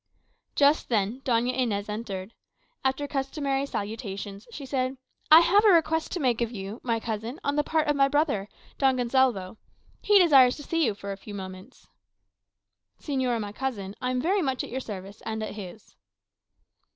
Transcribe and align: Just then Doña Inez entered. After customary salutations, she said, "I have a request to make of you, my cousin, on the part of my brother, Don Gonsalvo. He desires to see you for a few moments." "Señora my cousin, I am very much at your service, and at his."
Just 0.55 0.89
then 0.89 1.21
Doña 1.21 1.55
Inez 1.55 1.87
entered. 1.87 2.33
After 2.83 3.07
customary 3.07 3.67
salutations, 3.67 4.47
she 4.49 4.65
said, 4.65 4.97
"I 5.29 5.41
have 5.41 5.63
a 5.63 5.67
request 5.67 6.11
to 6.13 6.19
make 6.19 6.41
of 6.41 6.49
you, 6.51 6.79
my 6.81 6.99
cousin, 6.99 7.39
on 7.43 7.55
the 7.55 7.63
part 7.63 7.87
of 7.87 7.95
my 7.95 8.07
brother, 8.07 8.49
Don 8.79 8.97
Gonsalvo. 8.97 9.57
He 10.01 10.17
desires 10.17 10.55
to 10.55 10.63
see 10.63 10.83
you 10.83 10.95
for 10.95 11.11
a 11.11 11.17
few 11.17 11.35
moments." 11.35 11.87
"Señora 12.99 13.39
my 13.39 13.51
cousin, 13.51 13.93
I 14.01 14.09
am 14.09 14.19
very 14.19 14.41
much 14.41 14.63
at 14.63 14.71
your 14.71 14.79
service, 14.81 15.21
and 15.23 15.43
at 15.43 15.53
his." 15.53 15.95